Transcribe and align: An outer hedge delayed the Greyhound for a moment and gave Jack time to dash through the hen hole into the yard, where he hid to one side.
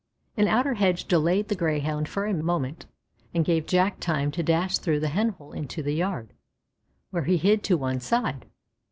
An 0.35 0.47
outer 0.47 0.73
hedge 0.73 1.05
delayed 1.05 1.47
the 1.47 1.53
Greyhound 1.55 2.09
for 2.09 2.25
a 2.25 2.33
moment 2.33 2.87
and 3.35 3.45
gave 3.45 3.67
Jack 3.67 3.99
time 3.99 4.31
to 4.31 4.41
dash 4.41 4.79
through 4.79 4.99
the 4.99 5.09
hen 5.09 5.29
hole 5.29 5.51
into 5.51 5.83
the 5.83 5.93
yard, 5.93 6.33
where 7.11 7.25
he 7.25 7.37
hid 7.37 7.61
to 7.65 7.77
one 7.77 7.99
side. 7.99 8.47